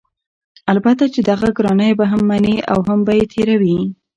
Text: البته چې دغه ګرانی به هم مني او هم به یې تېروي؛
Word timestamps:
البته 0.71 1.03
چې 1.13 1.19
دغه 1.29 1.47
ګرانی 1.57 1.89
به 1.99 2.05
هم 2.11 2.21
مني 2.29 2.55
او 2.71 2.79
هم 2.87 2.99
به 3.05 3.13
یې 3.19 3.25
تېروي؛ 3.33 3.77